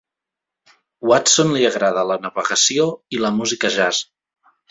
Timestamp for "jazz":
3.79-4.03